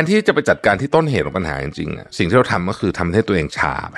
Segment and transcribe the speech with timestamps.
[0.00, 3.96] นที่จะไปจัดการที่ต้นเหตุของปัญหาจริงๆอะสิ่งที่เราทำก็คือทำให้ตัวเองชาไป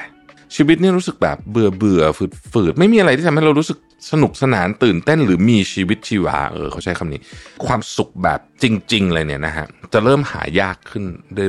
[0.57, 3.79] ชีวิตนี่รู้สึกแบบเบื่อเบื่อฝืดฝืดไม่มีอะไรที่ทำให้เรารู้สึก
[4.13, 7.21] สนุกสนานตื่นเต้นหรือมีชีวิตชีวาเออเขาใช้คำนี้
[7.67, 11.05] ความสุขแบบจริง ๆ เลยเนี่ยนะฮะจะเริ่มหายากขึ้น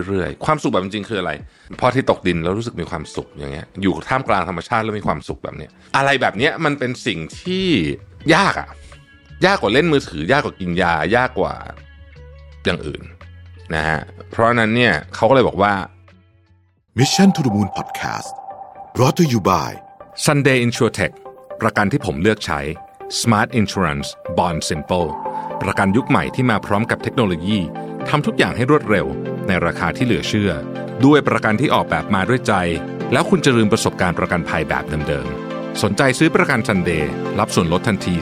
[0.08, 1.32] เรื่อยๆ ความสุขแบบจริงๆคืออะไร
[1.80, 7.68] พอที่ตกดินแล้วรู้สึกมีความสุขอย่างเงี้ยอยู่ท่ามกลางธรรมชาติแล้วมีความสุขแบบเนี้ยอะไรแบบเนี้ยมันเป็นสิ่งที่
[8.36, 8.70] ยากอะ
[9.46, 11.54] ยากกว่าเล่นมือถือ ยากกว่ากินยายากกว่า
[12.66, 13.02] อย่างอื่น
[13.76, 14.00] นะฮะ
[14.32, 15.74] เพราะฉะนั้นเนี่ยเขาก็เลยบอกว่า
[17.00, 18.32] Mission to the Moon Podcast
[18.96, 19.70] brought to you by
[20.26, 21.14] Sunday InsurTech
[21.62, 22.60] ประกันที่ผมเลือกใช้
[23.22, 24.08] Smart Insurance
[24.38, 25.10] Bond Simple
[25.62, 27.60] ประกันยุคใหม่ที่มาพร้อมกับเทคโนโลยี
[28.10, 29.08] ทำทุกอย่างให้รวดเร็ว
[29.48, 30.52] ในราคาที่เหลือเชื่อ
[31.06, 32.54] ด้วยประกันที่ออกแบบมาด้วยใจ
[33.14, 37.06] แล้วคุณจะลืมประสบการณ์ประกันภัยแบบเดิมๆ สนใจซื้อประกัน Sunday
[37.40, 38.14] รับส่วนลดทันที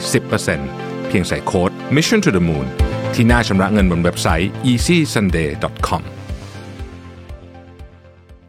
[0.50, 2.66] 10%เพียงใส่โค้ด Mission to the Moon
[3.16, 6.02] ที่หน้าชำระเงินบนเว็บไซต์ easysunday.com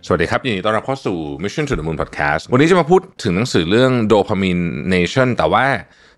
[0.05, 4.63] สวัสดีครับยินดีต้อนรับเข้าสู่ Mission to the Moon Podcast วันนี้จะมาพูดถึงหนังสือเรื่อง Dopamine
[4.95, 5.65] Nation แต่ว่า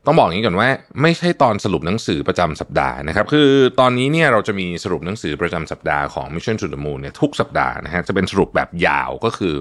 [0.05, 0.69] ต้องบอกอย่างนี้ก่อนว่า
[1.01, 3.49] ไม่ใช่ตอนสรุปหนังสือประจำสัปดาห์นะครับคือ
[3.79, 9.53] ตอนนี้เนี่ยเราจะมีสรุปหนังสือประจำสัปดาห์ของ Mission to the Moon เนี่ยทุกสัปดาห์นะฮะจะเป็นสรุปแบบยาวก็คือ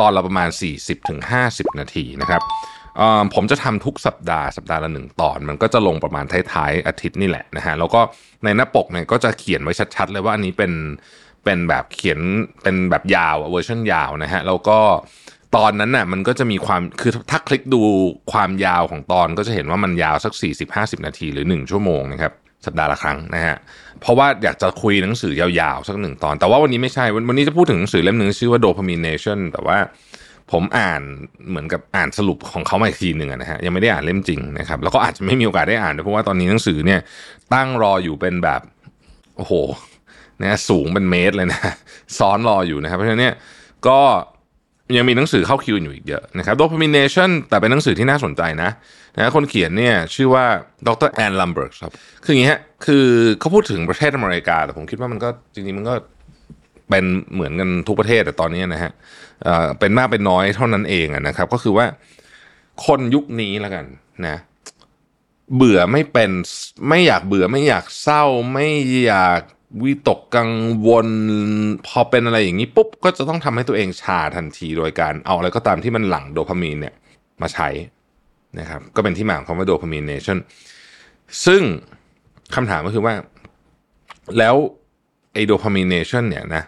[0.00, 0.48] ตอนละประมาณ
[1.14, 2.42] 40-50 นาทีนะครับ
[3.34, 8.00] ผมจะทำทุกสัปดาห์สัปดาห์ละหนึ่งตอน มันก็จะลงประมาณท้ายๆอาทิตย์นี่แหละนะฮะแล้วก็
[8.44, 10.72] ในหน้าปกเนี่ยก็จะเขียนไว้ชัดๆเลยว่าอันนี้เป็น
[11.44, 12.20] เป็นแบบเขียน
[12.62, 14.78] เป็นแบบยาวเวอร์ชันยาวนะฮะแล้วก็
[15.56, 17.82] ตอนนั้นน่ะมันก็จะมีความคือถ้าคลิกดู
[18.32, 20.32] ความยาวของตอนก็จะเห็นว่ามันยาวสัก
[20.70, 22.32] 40-50 นาทีหรือ 1 ชั่วโมงนะครับ
[22.66, 23.56] สัปดาห์ละครั้งนะฮะ
[24.00, 29.78] เพราะว่าอยากจะคุยหนังสือยาวๆ สักหนึ่งตอน แต่ว่าวันนี้ไม่ใช่ วันนี้จะพูดถึงหนังสือเล่มหนึ่งชื่อว่า Dopamine Nation แต่ว่า
[30.52, 31.02] ผมอ่าน
[31.48, 37.00] เหมือนกับอ่านสรุปของเขามาอีกทีหนึ่งนะฮะยังไม่ได้อ่านเล่มจริงนะครับแล้วก็อาจจะไม่มีโอกาสได้อ่านเพราะว่าตอนนี้หนังสือเนี่ย
[37.54, 38.60] ตั้งรออยู่เป็นแบบ
[39.36, 39.52] โอ้โห
[40.42, 41.60] นะสูงเป็นเมตรเลยนะ
[42.18, 43.34] ซ้อนรออยู่นะครับ เพราะฉะนั้นเนี่ย
[43.88, 44.00] ก็
[44.96, 48.70] ยังมีหนังสือเข้าคิวอยู่อีกเยอะนะครับ Domination แต่เป็นหนังสือที่น่าสนใจนะ
[49.16, 50.44] นะคนเขียนเนี่ยชื่อว่า
[50.86, 51.92] ดรแอนลัมเบิร์กครับ
[52.24, 53.06] คืออย่างนี้ฮะคือ
[53.40, 55.94] เขาพูดถึงประเทศอเมริกา แต่ผมคิดว่ามันก็จริงๆมันก็
[56.92, 57.04] เป็น
[57.34, 58.92] เหมือนกันทุกประเทศแต่ตอนนี้นะฮะ
[59.78, 61.86] เป็นมากเป็นน้อยเท่านั้นเองนะครับ ก็คือว่า
[62.86, 63.84] คนยุคนี้แล้วกัน
[64.26, 64.36] นะ
[65.56, 66.30] เบื่อไม่เป็น
[66.88, 68.68] ไม่อยากเบื่อไม่อยากเศร้า ไม่
[69.04, 69.40] อยาก
[69.82, 70.50] วิตกกัง
[70.86, 71.08] วล
[71.86, 76.94] พอเป็นอะไรอย่างนี้ปุ๊บก็จะต้องทำให้ตัวเองชาทันทีโดยการเอาอะไรก็ตามที่มันหลั่งโดพามีนเนี่ย
[77.42, 77.68] มาใช้
[78.58, 80.38] นะครับ ก็เป็นที่มาของคำว่าโดพามีนเนชั่น
[81.46, 81.62] ซึ่ง
[82.54, 83.14] คำถามก็คือว่า
[84.38, 84.54] แล้ว
[85.32, 86.62] ไอโดพามีนเนชั่นเนี่ยนะ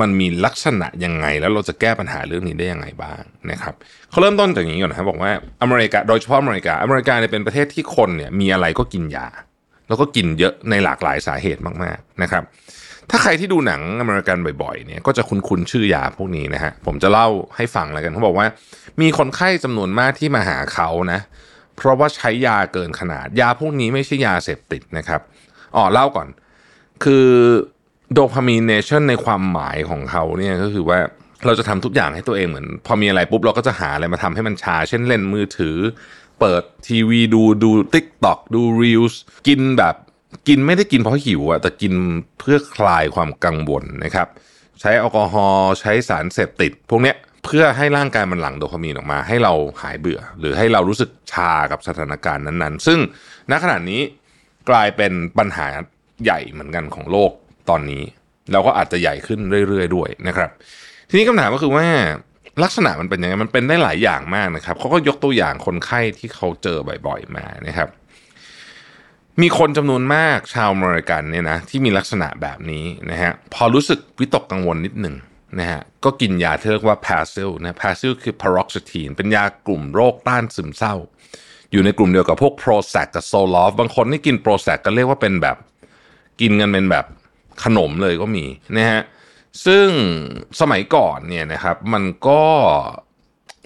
[0.00, 3.74] มันมีลักษณะยังไง แล้วเราจะแก้ปัญหาเรื่องนี้ได้ยังไงบ้างนะครับ
[4.10, 5.32] เขาเริ่มต้นจากอย่างนี้ก่อนนะครับบอกว่า
[5.62, 9.26] อเมริกาโดยเฉพาะอเมริกาอเมริกาเนี่ยเป็นประเทศที่คนเนี่ยมีอะไรก็กินยา
[9.88, 12.44] แล้วก็กินเยอะในหลากหลายสาเหตุมากๆนะครับ
[13.10, 18.46] ถ้าใครที่ดูหนังอเมริกันบ่อยๆเนี่ยก็จะคุ้นๆชื่อยาพวกนี้นะฮะผมจะเล่าให้ฟังแล้วกันเขาบอกว่า
[19.00, 21.20] มีคนไข้จำนวนมากที่มาหาเขานะ
[21.76, 25.20] เพราะว่าใช้ยาเกินขนาดยาพวกนี้ไม่ใช่ยาเสพติดนะครับ
[25.76, 26.28] อ๋อเล่าก่อน
[27.04, 27.28] คือ
[28.12, 30.98] Dopamine Nation ในความหมายของเขาเนี่ยก็คือว่า
[31.46, 35.76] เราจะทำทุกอย่างให้ตัวเองเหมือน พอมีอะไรปุ๊บเราก็จะหาอะไรมาทำให้มันชา เช่นเล่นมือถือ
[36.40, 39.94] เปิดทีวีดูดู TikTok ดู Reels กินแบบ
[40.48, 41.94] กินไม่ได้กินเพราะหิวอะแต่กิน
[42.38, 44.28] เพื่อคลายความกังวลนะครับ
[44.80, 49.52] ใช้แอลกอฮอล์ใช้สารเสพติด พวกเนี้ยเพื่อให้ร่างกายมันหลั่งโดพามีนออกมา ให้เรา
[49.82, 52.98] หายเบื่อ หรือให้เรารู้สึกชากับสถานการณ์นั้นๆ ซึ่ง
[53.50, 54.00] ณขณะนี้
[54.70, 55.66] กลายเป็นปัญหา
[56.24, 57.30] ใหญ่เหมือนกันของโลก
[57.70, 58.02] ตอนนี้
[58.52, 60.50] แล้วก็อาจจะใหญ่ขึ้นเรื่อยๆด้วยนะครับ
[61.08, 61.86] ทีนี้คำถามก็คือว่า
[62.62, 67.88] ลักษณะมันเป็นยังไงมันเป็นได้หลายอย่างมากนะครับเขาก็ยกตัวอย่างคนไข้ที่เขาเจอบ่อยๆมานะครับ
[69.42, 75.16] มีคนจำนวนมากชาวอเมริกันเนี่ยนะที่มีลักษณะแบบนี้นะฮะพอรู้สึกวิตกกังวลนิดหนึ่ง
[75.58, 80.94] นะฮะก็กินยาที่เรียกว่า Paxil นะ Paxil คือ paroxetine เป็นยากลุ่มโรคต้านซึมเศร้า
[81.72, 85.56] อยู่ในกลุ่มเดียวกับพวก Prozac กับ Zoloft บางคนที่กิน Prozac ก็เรียกว่าเป็นแบบ
[86.40, 87.04] กินกันเป็นแบบ
[87.64, 88.44] ขนมเลยก็มี
[88.78, 89.00] นะฮะ
[89.66, 89.88] ซึ่ง
[90.60, 92.42] สมัยก่อนเนี่ยนะครับมันก็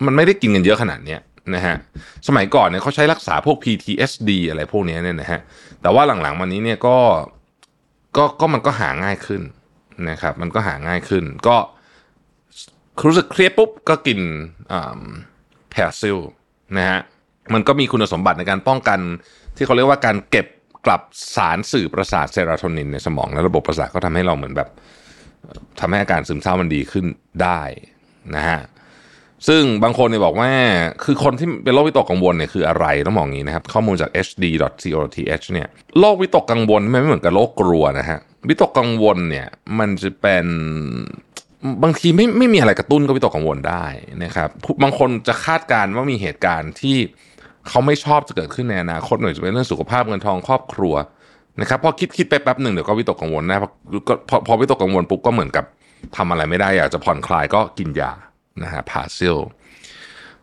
[0.05, 1.21] มันไม่ได้กินกันเยอะขนาดเนี้ย
[1.55, 1.77] นะฮะ
[2.29, 5.41] สมัยก่อนเนี่ยเขาใช้รักษาพวก PTSD อะไรพวกนี้เนี่ยนะฮะ
[5.83, 6.97] แต่ว่าหลังๆมานี้เนี่ยก็
[8.17, 9.43] ก็ก็มันก็หาง่ายขึ้น
[10.11, 11.57] นะครับมันก็หาง่ายขึ้น ก็
[13.07, 14.19] รู้สึกเครียดปุ๊บก็กิน
[15.71, 16.19] แพรซิล
[16.77, 17.01] นะฮะ
[17.55, 19.01] มันก็มีคุณสมบัติในการป้องกัน
[19.57, 20.47] ที่เขาเรียกว่าการเก็บ
[20.87, 21.01] กลับ
[21.37, 24.69] สารสื่อประสาทเซโรโทนินในสมองและระบบประสาทก็ทำให้เราเหมือนแบบ
[25.81, 27.07] ทำให้อาการซึมเศร้ามันดีขึ้น
[27.43, 27.61] ได้
[28.37, 28.61] นะฮะ
[29.49, 30.51] ซึ่งบางคนเนี่ยบอกว่า
[31.05, 35.69] คือคนที่เป็นโรควิตกกังวลเนี่ยคืออะไรต้องมองอย่างนี้นะครับ ข้อมูลจาก hd.co.th เนี่ย
[35.99, 38.19] โรควิตกกังวลไม่เหมือนกับโรคกลัวนะฮะ
[38.49, 39.47] วิตกกังวลเนี่ย
[39.79, 40.47] มันจะเป็น
[41.83, 43.85] บางทีไม่ไม่มีอะไรกระตุ้นก็วิตกกังวลได้
[44.25, 44.49] นะครับ
[44.83, 46.97] บางคนจะคาดการณ์ว่ามีเหตุการณ์ที่
[47.69, 50.95] เขาไม่ชอบจะเกิดขึ้นในอนาคตหน่อยจะเป็นเรื่องสุขภาพเงินทองครอบครัว
[51.61, 53.59] นะครับพอคิดคิดไปแป๊บหนึ่งเดี๋ยวก็วิตกกังวลนะ
[54.29, 55.65] พอพอวิตกกังวลปุ๊บก็เหมือนกับ
[56.17, 58.13] ทำอะไรไม่ได้อยากจะผ่อนคลายก็กินยา
[58.63, 59.37] นะฮะพาซิล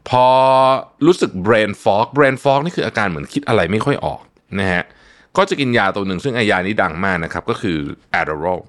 [0.10, 0.26] พอ
[1.06, 4.22] รู้สึก brain fog brain fog นี่คืออาการเหมือนคิดอะไรไม่ค่อยออก
[4.60, 4.84] นะฮะ
[5.38, 7.78] ก็จะกินยาตัวหนึ่งซึ่งไอยานี้ดังมากนะครับก็คือ
[8.20, 8.62] Adderall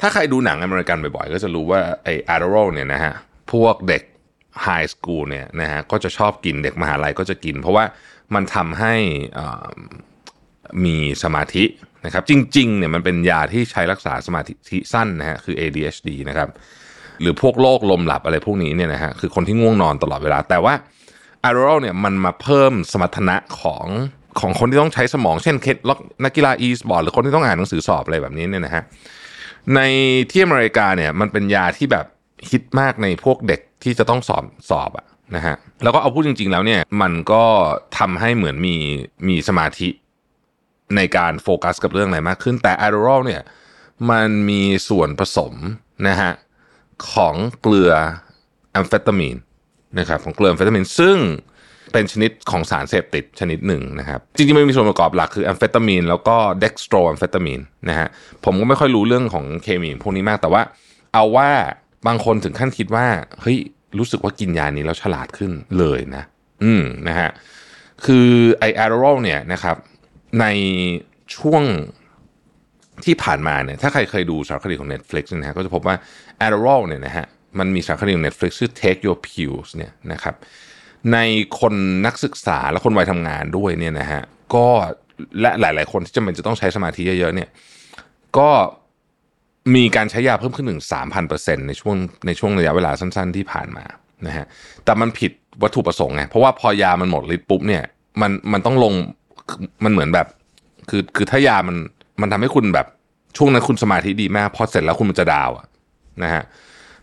[0.00, 3.14] ถ้าใครดูหนังอเมริกันบ่อยๆ ก็จะรู้ว่าไอ Adderall เนี่ยนะฮะ
[3.52, 4.02] พวกเด็ก
[4.62, 7.84] ไฮสคูลเนี่ยนะฮะก็จะชอบกินเด็กมหาลัยก็จะกิน เพราะว่า
[8.34, 8.94] มันทำให้
[10.84, 11.64] มีสมาธิ
[12.04, 16.48] นะครับจริงๆเนี่ยมันเป็นยาที่ใช้รักษาสมาธิสั้นนะฮะคือ ADHD นะครับ
[17.20, 20.74] หรือพวกโรคลมหลับอะไรพวกนี้เนี่ยนะฮะคือคนที่ง่วงนอนตลอดเวลา แต่ว่า
[21.48, 23.86] a r o l เนี่ยมันมาเพิ่มสมรรถนะของ
[24.40, 25.76] ของคนที่ต้องใช้สมองเช่นเคล็ก
[26.24, 28.82] นักกีฬาอีสปอร์ตหรือคนที่ต้องอ่านหนังสือสอบอะไรแบบนี้เนี่ยนะฮะ
[29.74, 29.80] ใน
[30.30, 32.06] ที่อเมริกาเนี่ยมันเป็นยาที่แบบ
[32.50, 35.06] ฮิตมากในพวกเด็กที่จะต้องสอบสอบอะ
[35.36, 37.44] นะฮะแล้วก็เอาพูดจริง ๆ แล้วเนี่ยมันก็
[37.98, 38.76] ทำให้เหมือนมี
[39.28, 39.88] มีสมาธิ
[40.96, 43.42] ในการโฟกัสกับเรื่องอะไรมากขึ้น แต่ a d d e r a l เนี่ย
[44.10, 45.54] มันมีส่วนผสม
[46.08, 46.32] นะฮะ
[47.12, 47.92] ของเกลือ
[48.72, 49.36] แอมเฟตามีน
[49.98, 51.18] นะครับของเกลือแอมเฟตามีนซึ่ง
[51.92, 58.08] เป็นชนิดของสารเสพติดชนิดหนึ่งนะครับจริงๆมันมีส่วนประกอบหลักคือแอมเฟตามีนแล้วก็ dextroamphetamine นะฮะ
[58.44, 60.62] ผมก็ไม่ค่อยรู้เรื่องของเคมีพวกนี้มากแต่ว่า
[61.14, 61.50] เอาว่า
[62.06, 63.06] บางคนถึงขั้นคิดว่า
[63.40, 63.58] เฮ้ย
[63.98, 66.22] รู้สึกว่ากินยานี้แล้วฉลาดขึ้นเลยนะ
[66.62, 67.30] อืมนะฮะ
[68.04, 68.28] คือ
[68.58, 69.76] ไอแอโรลเนี่ยนะครับ
[70.40, 70.46] ใน
[71.36, 71.62] ช่วง
[73.04, 75.96] ที่ผ่านมาเนี่ยถ้าใครเคยดูสารคดีของ Netflix นะฮะก็จะพบว่า
[76.46, 77.26] Adderall เนี่ยนะฮะ
[77.58, 80.34] มันมีสารคดีของ Netflix ชื่อ Take Your Pills เนี่ยนะครับ
[81.12, 81.18] ใน
[81.60, 81.74] คน
[82.06, 84.22] นักศึกษาและคนวัยทำงานด้วยเนี่ยนะฮะ
[84.54, 84.66] ก็
[85.40, 87.48] และหลาย ๆ คนที่จำเป็นจะต้องใช้สมาธิเยอะ ๆ เนี่ย
[88.38, 88.50] ก็
[89.74, 90.82] มีการใช้ยาเพิ่มขึ้นถึง
[91.24, 93.84] 3,000%ในช่วงในช่วงระยะเวลาสั้น ๆ ที่ผ่านมา
[94.26, 94.46] นะฮะ
[94.84, 95.32] แต่มันผิด
[95.62, 97.84] วัตถุประสงค์ไงเพราะว่าพอยามันหมดฤทธิ์ปุ๊บเนี่ย
[98.20, 98.94] มันมันต้องลง
[99.84, 100.26] มันเหมือนแบบ
[100.90, 101.76] คือคือถ้ายามัน
[102.20, 102.86] มันทำให้คุณแบบ
[103.36, 105.66] ช่วงนั้นคุณสมาธิดีมากพอเสร็จแล้วคุณมันจะดาวอะ
[106.22, 106.42] นะฮะ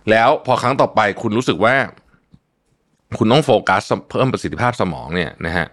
[0.10, 1.76] แล้วพอครั้งต่อไปคุณรู้สึกว่า
[3.18, 5.68] คุณต้องโฟกัสเพิ่มประสิทธิภาพสมองเนี่ยนะฮะ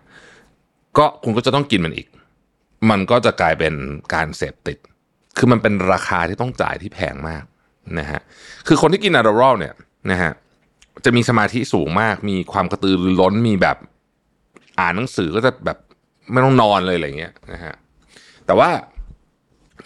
[0.98, 2.06] ก็คุณก็จะต้องกินมันอีก
[2.90, 3.74] มันก็จะกลายเป็น
[4.14, 4.78] การเสพติด
[5.38, 7.44] คือมันเป็นราคาที่ต้องจ่ายที่แพงมาก
[7.98, 8.20] นะฮะ
[8.66, 9.74] คือคนที่กิน Adderall เนี่ย
[10.10, 10.32] นะฮะ
[11.04, 13.76] จะมีสมาธิสูงมาก มีความกระตือรือร้นมีแบบ
[14.80, 15.78] อ่านหนังสือก็จะแบบ
[16.32, 17.74] ไม่ต้องนอนเลยอะไรเงี้ยนะฮะ
[18.46, 18.70] แต่ว่า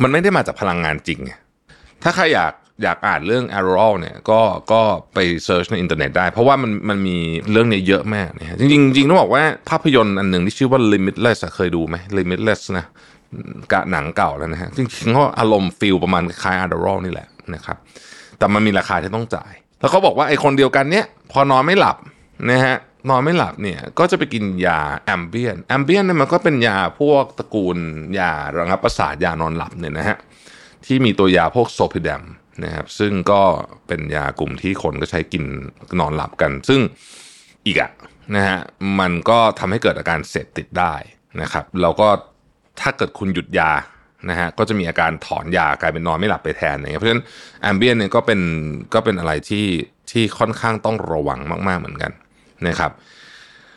[0.02, 1.20] มันไม่ได้มาจากพลังงานจริง
[2.02, 2.52] ถ้าใครอยาก
[2.82, 4.40] อยากอ่านเรื่อง a r o l เนี่ยก็
[4.72, 4.82] ก็
[5.14, 7.16] ไป search ในอินเทอร์เน็ตได้ เพราะว่ามันมันมี
[7.50, 12.86] เรื่องนี้เยอะมากนี่ยจริงจริงต้องบอกว่าภาพยนตร์อันหนึ่งที่ชื่อว่า Limitless เคยดูไหม Limitless นะ
[13.72, 17.76] ก็หนังเก่าแล้วนะฮะจริงๆเขาอารมณ์ feel ประมาณคล้าย a r o l นี่แหละนะครับ
[18.38, 21.96] แต่มันมีราคาที่ต้องจ่าย แล้วเขาบอกว่าไอ้คนเดียวกันเนี้ยพอนอนไม่หลับ
[22.50, 22.76] นะฮะ
[23.10, 27.78] นอนไม่หลับเนี่ยก็จะไปกินยา Ambien Ambien เนี่ยมันก็เป็นยาพวกตระกูล
[28.18, 30.16] ยาระงับประสาทยานอนหลับเนี่ยนะฮะ
[30.86, 32.22] ที่มีตัวยาพวก zolpidem
[32.64, 33.42] นะครับซึ่งก็
[33.86, 35.44] เป็นยากลุ่มที่คนก็ใช้กิน
[36.00, 36.80] นอนหลับกัน ซึ่ง
[37.66, 37.90] อีกอะ
[38.34, 38.58] นะฮะ
[39.00, 40.94] มันก็ทำให้เกิดอาการเสพติดได้
[41.40, 42.08] นะครับแล้วก็
[42.80, 43.70] ถ้าเกิดคุณหยุดยา
[44.30, 47.24] นะฮะก็จะมีอาการถอนยากลายเป็นนอนไม่หลับไปแทนอย่างเงี้ยเพราะฉะนั้น
[47.62, 48.40] แอมเบียนเนี่ยก็เป็น
[48.94, 49.66] ก็เป็นอะไรที่
[50.10, 52.12] ที่ค่อนข้างต้องระวังมากๆเหมือนกัน
[52.66, 52.90] นะครับ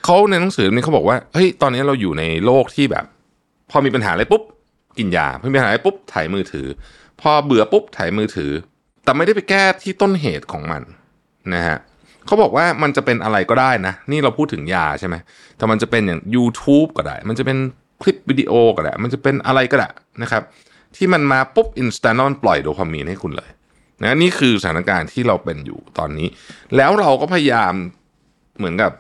[0.06, 3.06] เขาในหนังสือนี้เขาบอกว่าเฮ้ยตอนนี้เราอยู่ในโลกที่แบบ
[3.70, 4.44] พอมีปัญหาอะไรปุ๊บ
[4.98, 6.68] กินยาพอมีปัญหาอะไรปุ๊บถ่ายมือถือ
[7.22, 8.52] พอเบื่อปุ๊บถ่ายมือถือ
[9.04, 10.82] แต่ไม่ได้ไปแก้ที่ต้นเหตุของมัน
[11.54, 11.78] นะฮะ
[12.26, 15.16] เขาบอกว่ามันจะเป็นอะไรก็ได้นะ นี่เราพูดถึงยาใช่ไหม
[15.58, 17.58] แต่มันจะเป็นอย่าง YouTube ก็ได้ มันจะเป็น
[18.02, 19.90] คลิปวิดีโอก็ได้มันจะเป็นอะไรก็ได้
[20.22, 20.44] นะครับ
[20.96, 23.50] ที่มันมาปุ๊บอินสแตนต์มันปล่อยโดพามีนให้คุณเลย
[24.02, 26.28] นะนี่คือสถานการณ์ที่เราเป็นอยู่ตอนนี้
[26.76, 27.74] แล้วเราก็พยายาม
[28.58, 28.92] เหมือนกับ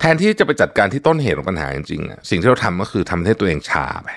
[0.00, 4.08] แทนที่จะไปจัดการที่ต้นเหตุของปัญหาจริงๆสิ่งที่เราทำก็คือทำให้ตัวเองชาไป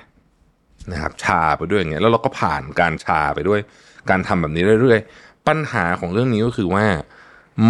[0.92, 3.60] นะครับชาไปด้วยอย่างเงี้ยแล้วเราก็ผ่านการชาไปด้วย
[4.10, 6.86] การทำแบบนี้เรื่อยๆ ปัญหาของเรื่องนี้ก็คือว่า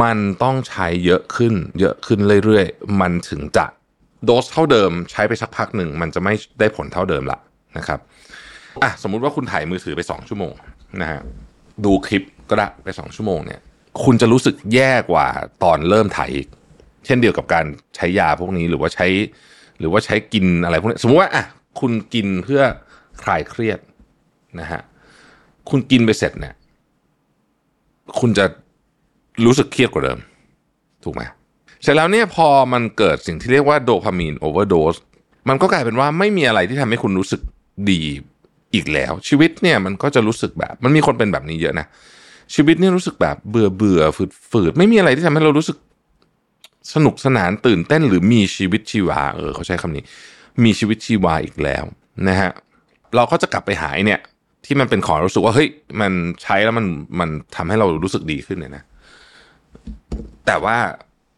[0.02, 3.66] มันต้องใช้เยอะขึ้น เยอะขึ้นเรื่อยๆ มันถึงจะ
[4.26, 7.38] โดสเท่าเดิมใช้ไปสักพักหนึ่งมันจะไม่ได้ผลเท่าเดิมละ
[7.78, 8.00] นะครับ
[8.84, 10.54] อะสมมุติว่าคุณถ่ายมือถือไป 2 ชั่วโมง
[11.02, 11.22] นะฮะ
[11.86, 13.62] ดูคลิปก็ได้ไป 2 ชั่วโมงเนี่ย
[14.04, 15.28] คุณจะรู้สึกแย่กว่า
[15.64, 16.48] ตอนเริ่มถ่ายอีก
[17.06, 19.08] เช่นเดียวกับการใช้ยาพวกนี้หรือว่าใช้
[19.80, 21.46] หรือว่าใช้กินอะไรพวกนี้สมมติว่าอะ
[21.80, 22.62] คุณกินเพื่อ
[23.24, 23.80] คลายเครียด
[24.60, 24.82] นะฮะ
[25.70, 26.56] คุณกินไปเสร็จเนี่ย
[28.20, 28.46] คุณจะ
[29.46, 30.20] รู้สึกเครียดกว่าเดิม
[31.04, 31.22] ถูกไหม
[31.84, 34.96] เสร็จแล้วเนี่ยพอมันเกิดสิ่งที่เรียกว่าโดพามีนโอเวอร์โดส
[35.50, 37.42] มันก็กลายเป็นว่าไม่มีอะไรที่ทำให้คุณรู้สึก
[37.92, 38.02] ดี
[38.74, 41.86] อีกแล้ว ชีวิตเนี่ยมันก็จะรู้สึกแบบ มันมีคนเป็นแบบนี้เยอะนะ
[42.56, 45.78] ชีวิตเนี่ยรู้สึกแบบเบื่อเบื่อฝืดฝืดไม่มีอะไรที่ทำให้เรารู้สึก
[46.94, 50.04] สนุกสนานตื่นเต้นหรือมีชีวิตชีวาเออเขาใช้คำนี้
[50.64, 51.84] มีชีวิตชีวาอีกแล้ว
[52.28, 52.52] นะฮะ
[53.16, 54.20] เราก็จะกลับไปหายเนี่ย
[54.66, 55.70] ที่มันเป็นของรู้สึกว่าเฮ้ย
[56.02, 56.12] มัน
[56.44, 56.86] ใช้แล้วมัน
[57.20, 58.84] มันทำให้เรารู้สึกดีขึ้นเนี่ยนะ
[60.46, 60.78] แต่ว่า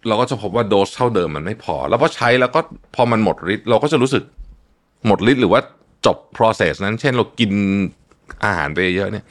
[0.08, 2.60] เราก็จะพบว่าโดสเท่าเดิมมันไม่พอ แล้วพอใช้แล้วก็
[2.96, 4.24] พอมันหมดฤทธิ์เราก็จะรู้สึก
[5.06, 5.62] หมดฤทธิ์หรือว่า
[6.06, 7.52] จบ process นั้น เช่นเรากิน
[8.46, 9.26] อาหารไปเยอะเนี่ย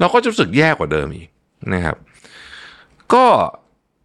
[0.00, 1.28] เราก็จะรู้สึกแย่กว่าเดิมอีก
[1.72, 1.96] นะครับ
[3.14, 3.24] ก็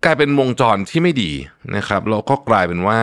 [0.06, 1.32] กลายเป็นวงจรที่ไม่ดี
[1.76, 3.00] นะครับแล้วก็กลายเป็นว่า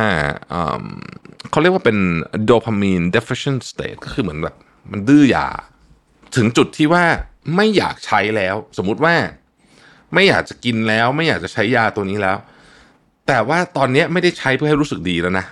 [1.51, 1.99] เขาเรียกว่าเป็น
[2.45, 4.57] โดพามีน deficient state ก็คือเหมือนแบบ
[4.91, 5.49] มันดื้อยา
[6.37, 7.05] ถึงจุดที่ว่า
[7.57, 9.15] ไม่อยากใช้แล้ว สมมุติว่า
[10.15, 12.37] ไม่อยากจะกินแล้ว ไม่อยากจะใช้ยาตัวนี้แล้ว
[13.29, 15.47] แต่ว่าตอนนี้ไม่ได้ใช้เพื่อให้รู้สึกดีแล้วนะ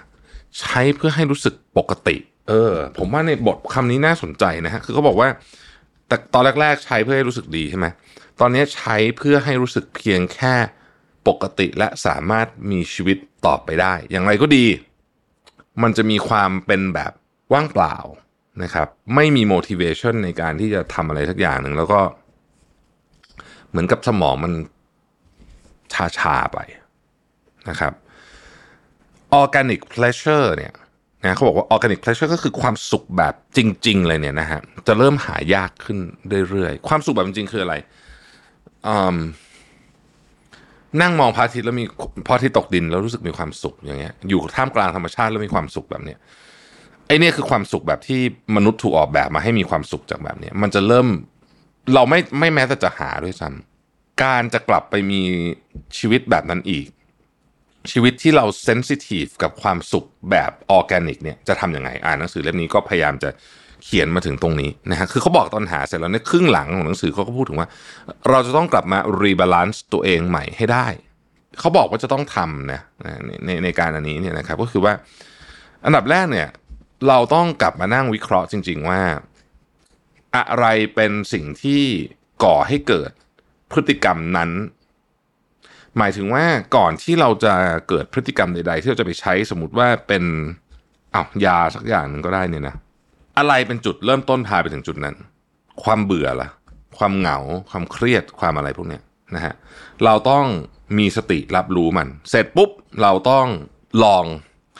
[0.60, 2.16] ใช้เพื่อให้รู้สึกปกติ
[2.48, 5.28] เออ ผมว่าในบทคำนี้น่าสนใจนะฮะคือเขาบอกว่า
[6.08, 7.86] แต่ตอนแรก ๆ ใช้เพื่อให้รู้สึกดีใช่ไหม
[8.40, 10.54] ตอนนี้ใช้เพื่อให้รู้สึกเพียงแค่
[11.28, 13.16] ปกติและสามารถมีชีวิต
[13.46, 14.66] ต่อไปได้ อย่างไรก็ดี
[15.82, 17.12] มันจะมีความเป็นแบบ
[17.52, 17.96] ว่างเปล่า
[18.62, 22.00] นะครับ ไม่มี motivation ในการที่จะทำอะไรสักอย่างหนึ่งแล้วก็
[23.70, 24.52] เหมือนกับสมองมัน
[25.92, 26.58] ชาชาไป
[27.70, 27.92] นะครับ
[29.40, 30.72] organic pleasure เนี่ย
[31.24, 35.98] นะเขาบอกว่า organic pleasure ก็คือความสุขแบบจริง ๆ เลยเนี่ยนะฮะจะเริ่มหายากขึ้น
[36.50, 37.74] เรื่อยๆ ความสุขแบบจริง ๆ คืออะไร
[41.02, 41.84] นั่งมองพระอาทิตย์แล้วมี
[42.26, 46.18] พระอาทิตย์ตกดินแล้วรู้สึกมีความสุขอย่างเงี้ยอยู่ท่ามกลางธรรมชาติแล้วมีความสุขแบบเนี้ย
[47.06, 48.20] ไอเนี่ยคือความสุขแบบที่
[48.56, 51.06] มนุษย์ถูกออกแบบมาให้มีความสุขจากแบบเนี้ยมันจะเริ่ม
[51.94, 55.20] เราไม่ไม่แม้แต่จะหาด้วยซ้ำการจะกลับไปมี
[55.98, 56.86] ชีวิตแบบนั้นอีก
[57.92, 63.30] ชีวิตที่เรา sensitive กับความสุขแบบออร์แกนิกเนี่ยจะทำยังไงอ่านหนังสือเล่มนี้ก็พยายามจะ
[63.84, 67.68] เขียนมาถึงตรงนี้นะฮะคือเขาบอกตอนหาเสร็จแล้วในครึ่งหลังของหนังสือเขาก็พูดถึงว่า
[68.30, 70.86] เราจะต้องกลับมา rebalance ตัวเองใหม่ให้ได้
[71.58, 72.80] เขาบอกว่าจะต้องทำนะ
[73.26, 74.92] ในในในการอันนี้เนี่ยนะครับก็คือว่า
[75.84, 76.48] อันดับแรกเนี่ย
[77.08, 79.00] เราต้องกลับมานั่งวิเคราะห์จริง ๆ ว่า
[80.36, 81.82] อะไรเป็นสิ่งที่
[82.44, 83.10] ก่อให้เกิด
[83.70, 84.50] พฤติกรรมนั้น
[85.98, 86.44] หมายถึงว่า
[86.76, 87.54] ก่อนที่เราจะ
[87.88, 90.24] เกิดพฤติกรรมใด ๆ ที่เราจะไปใช้สมมติว่าเป็น
[91.14, 92.74] อ้าวยาสักอย่างหนึ่งก็ได้เนี่ยนะ
[93.38, 95.16] อะไรเป็นจุดเริ่มต้นพาไปถึงจุดนั้น
[95.82, 96.48] ความเบื่อละ
[96.98, 97.38] ความเหงา
[97.70, 98.98] ความเครียดความอะไรพวกเนี้
[99.34, 99.54] นะฮะ
[100.04, 100.46] เราต้อง
[100.98, 102.70] มีสติรับรู้มัน เสร็จปุ๊บ
[103.02, 103.46] เราต้อง
[104.04, 104.24] ลอง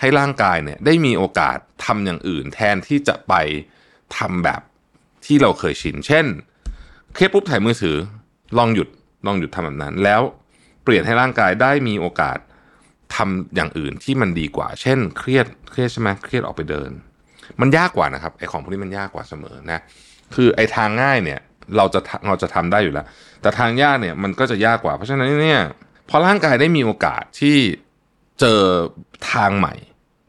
[0.00, 3.34] ให้ร่างกายเนี่ยได้มีโอกาสทำอย่างอื่น แทนที่จะไป
[4.16, 4.60] ทำแบบ
[5.24, 6.26] ที่เราเคยชิน เช่น
[7.14, 7.96] เครียดปุ๊บถ่ายมือถือ
[8.58, 8.88] ลองหยุด
[9.26, 10.22] ลองหยุดทำแบบนั้น แล้ว
[10.86, 12.38] เปลี่ยนให้ร่างกายได้มีโอกาส
[13.16, 16.90] ทำอย่างอื่นที่มันดีกว่า เช่น เครียดเครียดใช่ไหมเครียดออกไปเดิน
[17.60, 19.80] มันยากกว่านะครับไอของพวกนี้มันยากกว่าเสมอนะ
[20.34, 21.40] คือไอทางง่ายเนี่ย
[21.76, 23.06] เราจะเราจะทำได้อยู่แล้ว
[23.42, 25.62] แต่ทางยากเนี่ยมันก็จะยากกว่า เพราะฉะนั้นเนี่ย
[26.08, 27.56] พอร่างกายได้มีโอกาสที่
[28.40, 28.62] เจอ
[29.32, 29.74] ทางใหม่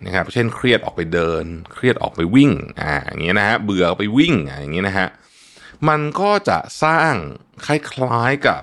[0.05, 5.07] นะครับ เช่นเครียดออกไปเดิน เครียดออกไปวิ่งอ่าอย่างเงี้ยนะฮะเบื่อไปวิ่งอ่าอย่างเงี้ยนะฮะ
[5.89, 7.13] มันก็จะสร้าง
[7.65, 8.61] คล้ายๆกับ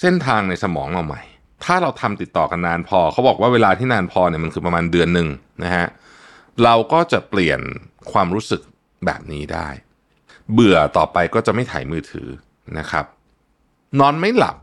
[0.00, 1.22] เส้นทางในสมองเราใหม่
[1.64, 5.28] ถ้าเราทำติดต่อกันนานพอ เขาบอกว่าเวลาที่นานพอเนี่ยมันคือประมาณเดือนหนึ่ง
[5.64, 5.86] นะฮะ
[6.64, 7.60] เราก็จะเปลี่ยน
[8.12, 8.62] ความรู้สึก
[9.06, 9.68] แบบนี้ได้
[10.52, 12.28] เบื่อต่อไปก็จะไม่ถ่ายมือถือ
[12.78, 13.04] นะครับ
[14.00, 14.56] นอนไม่หลับ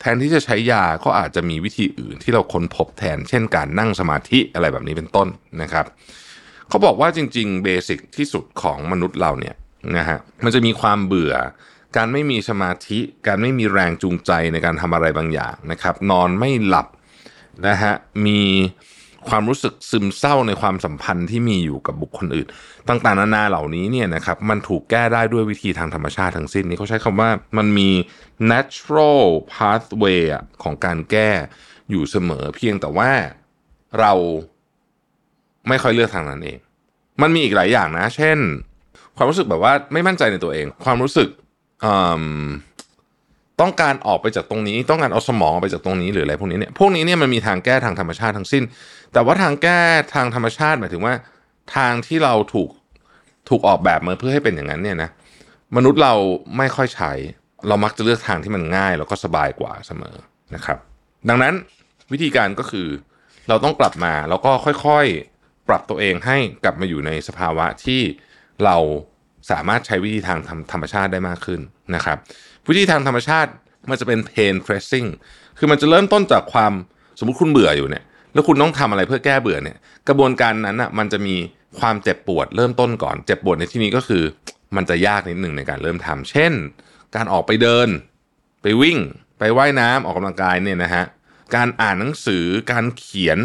[0.00, 5.28] แทนที่จะใช้ยาก็อาจจะมีวิธีอื่นที่เราค้นพบแทน เช่นการนั่งสมาธิอะไรแบบนี้เป็นต้น
[5.62, 5.86] นะครับ
[6.68, 9.56] เขาบอกว่าจริงๆเบสิกที่สุดของมนุษย์เราเนี่ย
[9.96, 11.34] นะฮะมันจะมีความเบื่อ
[11.96, 16.86] การไม่มีสมาธิ การไม่มีแรงจูงใจในการทำอะไรบางอย่างนะครับ นอนไม่หลับ
[17.66, 17.92] นะฮะ
[18.26, 18.40] มี
[19.28, 22.46] ความรู้สึกซึมเศร้าในความสัมพันธ์ที่มีอยู่กับบุคคลอื่น
[22.88, 27.90] ต่างๆนานาเหล่านี้เนี่ยนะครับมันถูกแก้ได้ด้วยวิธีทางธรรมชาติทั้งสิ้นนี่เขาใช้คำว่ามันมี
[28.52, 30.22] natural pathway
[30.62, 31.30] ของการแก้
[31.90, 33.10] อยู่เสมอเพียงแต่ว่า
[34.00, 34.12] เรา
[35.68, 36.58] ไม่ค่อยเลือกทางนั้นเอง
[37.22, 38.38] มันมีอีกหลายอย่างนะ เช่น
[39.16, 41.28] ความรู้สึกแบบว่าไม่มั่นใจในตัวเอง ความรู้สึก
[43.60, 48.62] ต้องการออกไปจากตรงนี้ ต้องการเอาสมองออกไปจากตรงนี้หรืออะไรพวกนี้เนี่ยพวกนี้เนี่ยมันมีทางแก้ทางธรรมชาติทั้งสิ้น
[49.12, 49.80] แต่ว่าทางแก้
[50.14, 51.14] ทางธรรมชาติหมายถึงว่า
[51.76, 52.70] ทางที่เราถูก
[53.48, 55.10] ถูกออกแบบมาเพื่อให้เป็นอย่างนั้นเนี่ยนะ
[55.76, 56.14] มนุษย์เรา
[56.56, 57.12] ไม่ค่อยใช้
[57.68, 60.16] เรามักจะเลือกทางที่มันง่าย แล้วก็สบายกว่าเสมอ
[60.54, 60.78] นะครับ
[61.28, 61.54] ดังนั้น
[62.12, 62.88] วิธีการก็คือ
[63.48, 68.00] เราต้องกลับมาแล้วก็ค่อยๆ ปรับตัวเองให้กลับมาอยู่ในสภาวะที่
[68.64, 68.76] เรา
[69.50, 70.38] สามารถใช้วิธีทาง
[70.72, 71.60] ธรรมชาติได้มากขึ้น
[71.94, 72.18] นะครับ
[72.68, 73.50] วิธีทางธรรมชาติ
[73.90, 75.08] มันจะเป็น pain pressing
[75.58, 76.72] คือมันจะเริ่มต้นจากความ
[77.18, 79.76] สมมุติคุณเบื่ออยู่เนี่ย แล้วคุณต้องทำอะไรเพื่อแก้เบื่อเนี่ย
[80.08, 81.36] กระบวนการนั้นอะมันจะมี
[81.80, 84.22] ความเจ็บปวดเริ่มต้นก่อน เจ็บปวดในที่นี้ก็คือ
[84.76, 86.52] มันจะยากนิดหนึ่งในการเริ่มทำเช่น
[87.16, 87.88] การออกไปเดิน
[88.62, 88.98] ไปวิ่ง
[89.38, 91.04] ไปไว่ายน้ำออกกำลังกายเนี่ยนะฮะ
[91.54, 93.38] การอ่านหนังสือ การเขียน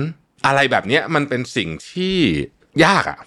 [0.45, 2.17] อะไรแบบเนี้ยมันเป็นสิ่งที่
[2.85, 3.19] ยากอะ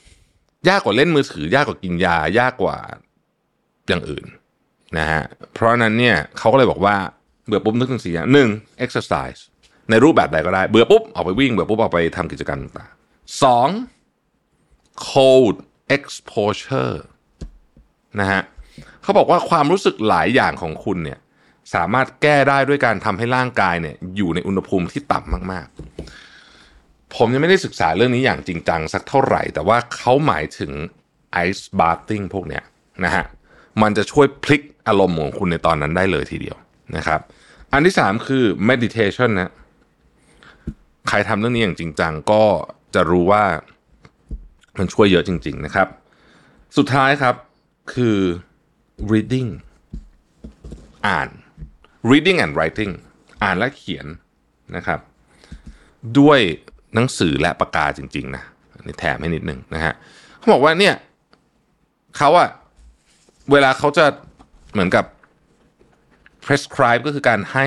[0.69, 2.77] ยากกว่าเล่นมือถือ ยากกว่ากินยา ยากกว่า
[3.89, 4.27] อย่างอื่น
[4.99, 5.23] นะฮะ
[5.55, 6.97] เพราะนั้นเนี่ยเขาก็เลยบอกว่า
[7.47, 8.49] เบื่อปุ๊บนึกถึงสี่อย่างหนึ่ง
[8.85, 9.41] exercise
[9.91, 13.69] ในรูปแบบใดก็ได้ เบื่อปุ๊บออกไปวิ่ง เบื่อปุ๊บออกไปทำกิจกรรมต่างๆสอง
[15.11, 15.57] cold
[15.97, 16.97] exposure
[18.21, 18.43] นะฮะ
[19.03, 21.19] เขาบอกว่าความรู้สึกหลายอย่างของคุณเนี่ย
[21.75, 26.28] สามารถแก้ได้ด้วยการทำให้ร่างกายเนี่ยอยู่ในอุณหภูมิที่ต่ำมากๆ
[27.17, 30.73] ผมยังไม่ได้ศึกษาเรื่องนี้อย่างจริงจังสักเท่าไหร่ แต่ว่าเขาหมายถึง
[31.47, 32.65] ice bathing พวกเนี้ย
[33.05, 33.25] นะฮะ
[33.83, 36.57] มันจะช่วยพลิกอารมณ์ของคุณในตอนนั้นได้เลยทีเดียว
[36.97, 37.21] นะครับ
[37.73, 39.51] อันที่สามคือ meditation นะ
[41.09, 42.43] ใครทำเรื่องนี้อย่างจริงจังก็
[42.95, 43.45] จะรู้ว่า
[44.79, 45.89] มันช่วยเยอะจริง ๆนะครับ
[46.77, 47.35] สุดท้ายครับ
[47.95, 48.19] คือ
[49.13, 49.51] reading
[51.07, 51.29] อ่าน
[52.11, 52.93] reading and writing
[53.43, 54.07] อ่านและเขียน
[54.77, 55.01] นะครับ
[56.19, 56.41] ด้วย
[56.95, 58.45] หนังสือและปากกาจริงๆนะ
[58.81, 59.95] นนี้แถมให้นิดนึงนะฮะ
[60.39, 60.95] เขาบอกว่าเนี่ย
[62.17, 62.49] เขาอะ
[63.53, 64.05] เวลาเขาจะ
[64.73, 65.05] เหมือนกับ
[66.45, 67.67] prescribe ก็คือการให้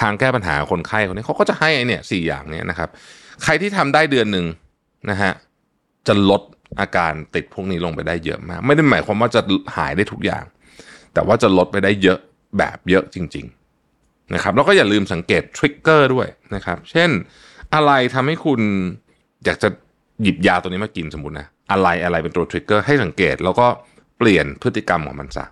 [0.00, 2.88] ทางแก้ปัญหาคนไข้คนนี้เขาก็จะให้ไอเนี่ยสี่อย่างเนี้ยนะครับ
[3.42, 4.46] ใครที่ทำได้เดือนหนึ่ง
[5.10, 5.32] นะฮะ
[6.06, 6.42] จะลด
[6.80, 9.40] อาการติดพวกนี้ลงไปได้เยอะมาก ไม่ได้หมายความว่าจะ
[9.76, 10.44] หายได้ทุกอย่าง
[11.14, 12.18] แต่ว่าจะลดไปได้เยอะ
[12.58, 13.46] แบบเยอะจริง
[13.90, 17.10] ๆ นะครับ แล้วก็อย่าลืมสังเกตทริกเกอร์ด้วยนะครับ เช่น
[17.74, 18.60] อะไรทำให้คุณ
[19.44, 19.68] อยากจะ
[20.22, 23.66] หยิบยาตัวนี้มากินสมมตินะอะไรอะไรเป็นตัวทริกเกอร์ให้สังเกต แล้วก็
[24.18, 25.44] เปลี่ยนพฤติกรรมของมันซะ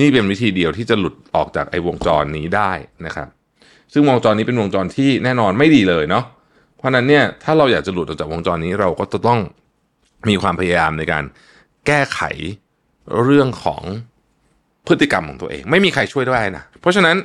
[0.00, 2.72] นี่เป็นวิธีเดียวที่จะหลุดออกจากไอ้วงจรนี้ได้
[3.06, 3.28] นะครับ
[3.92, 6.24] ซึ่งวงจรนี้เป็นวงจรที่แน่นอนไม่ดีเลยเนาะ
[6.76, 9.40] เพราะนั้นเนี่ยถ้าเราอยากจะหลุดออกจากวงจรนี้เราก็จะต้อง
[10.28, 11.24] มีความพยายามในการ
[11.86, 12.20] แก้ไข
[13.22, 13.82] เรื่องของ
[14.86, 17.16] พฤติกรรมของตัวเอง ไม่มีใครช่วยได้นะเพราะฉะนั้น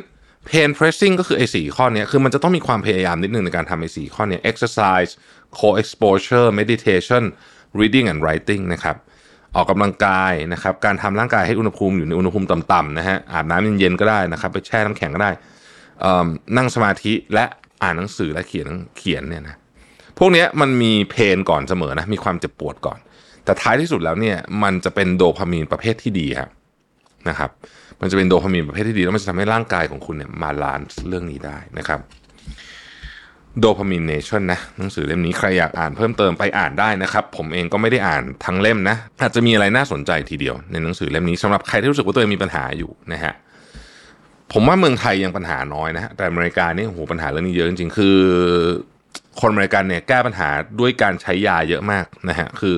[0.50, 5.12] pain pressing ก็คือไอ้สี่ข้อนี้คือมันจะต้องมีความพยายามนิดนึงในการทำไอ้สี่ข้อนี้ exercise
[5.60, 7.24] cold exposure meditation
[7.80, 8.96] reading and writing นะครับ
[9.56, 15.32] ออกกำลังกายนะครับการทำร่างกายให้อุณหภูมิอยู่ในอุณหภูมิต่ำๆนะฮะอาบน้ำเย็นๆก็ได้นะครับ ไปแช่น้ำแข็งก็ได้
[16.58, 17.46] นั่งสมาธิและ
[17.84, 18.68] อ่านหนังสือและเขียน
[18.98, 19.56] เขียนเนี่ยนะ
[20.18, 23.00] พวกนี้มันมี pain ก่อนเสมอนะมีความเจ็บปวดก่อน
[23.44, 26.50] แต่ท้ายที่สุดแล้วเนี่ยมันจะเป็นโดพามีนประเภทที่ดีครับ
[27.30, 27.52] นะครับ
[28.02, 32.00] มันจะเป็นโดพามีนประเภทที่ดี แล้วมันจะทำให้ร่างกายของคุณเนี่ย balance เรื่องนี้ได้นะครับ
[33.60, 43.34] โดพามีนเนชั่นนะหนังสือเล่มนี้ใครอยากอ่านเพิ่มเติมไปอ่านได้นะครับ ผมเองก็ไม่ได้อ่านทั้งเล่มนะ อาจจะมีอะไรน่าสนใจทีเดียว ในหนังสือเล่มนี้สำหรับใครที่รู้สึกว่าตัวเองมีปัญหาอยู่นะฮะ
[44.54, 48.18] ผมว่าเมืองไทยยังปัญหาน้อยนะฮะแต่อเมริกานี่โหปัญหาเรื่องนี้เยอะจริงๆคือ
[49.42, 52.76] คนอเมริกันเนี่ยแก้ปัญหาด้วยการใช้ยาเยอะมากนะฮะคือ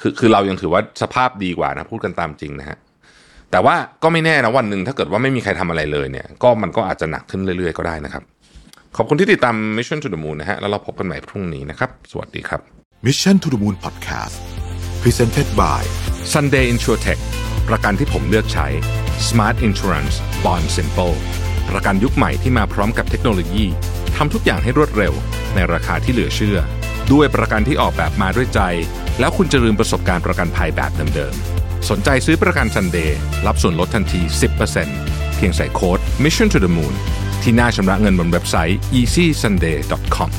[0.00, 2.78] คือคือเรายังถือว่าสภาพดีกว่านะพูดกันตามจริงนะฮะ
[3.54, 8.22] แต่ว่าก็ไม่แน่นะวันหนึ่งถ้าเกิดว่าไม่มีใครทำอะไรเลยเนี่ย ก็มันก็อาจจะหนักขึ้นเรื่อยๆก็ได้นะครับ
[8.96, 12.60] ขอบคุณที่ติดตาม Mission to the Moon นะฮะแล้วเราพบกันใหม่พรุ่งนี้นะครับ สวัสดีครับ
[13.06, 14.36] Mission to the Moon Podcast
[15.02, 15.82] Presented by
[16.32, 17.20] Sunday InsurTech
[17.68, 18.66] ประกันที่ผมเลือกใช้
[19.28, 20.14] Smart Insurance
[20.44, 21.14] Bond Simple
[21.70, 23.64] ประกันยุคใหม่ที่มาพร้อมกับเทคโนโลยี
[24.16, 25.12] ทำทุกอย่างให้รวดเร็ว
[25.54, 26.58] ในราคาที่เหลือเชื่อ
[27.12, 28.60] ด้วยประกันที่ออกแบบมาด้วยใจ
[29.20, 31.53] แล้วคุณจะลืมประสบการณ์ประกันภัยแบบเดิมๆ
[31.90, 33.10] สนใจซื้อประกัน Sunday
[33.46, 34.20] รับส่วนลดทันที
[34.78, 36.94] 10%เพียงใส่โค้ด Mission to the Moon
[37.42, 40.30] ที่หน้าชำระเงินบนเว็บไซต์ easysunday.com